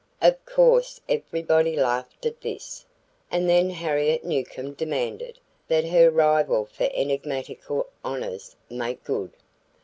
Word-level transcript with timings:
Of 0.19 0.43
course 0.47 0.99
everybody 1.07 1.75
laughed 1.75 2.25
at 2.25 2.41
this, 2.41 2.87
and 3.29 3.47
then 3.47 3.69
Harriet 3.69 4.23
Newcomb 4.25 4.73
demanded, 4.73 5.37
that 5.67 5.85
her 5.85 6.09
rival 6.09 6.65
for 6.65 6.89
enigmatical 6.91 7.85
honors 8.03 8.55
make 8.67 9.03
good. 9.03 9.33